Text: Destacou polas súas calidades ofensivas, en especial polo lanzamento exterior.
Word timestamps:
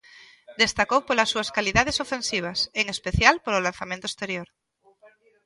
Destacou 0.63 0.99
polas 1.07 1.31
súas 1.33 1.49
calidades 1.57 1.97
ofensivas, 2.05 2.59
en 2.79 2.85
especial 2.95 3.35
polo 3.43 3.63
lanzamento 3.67 4.05
exterior. 4.07 4.47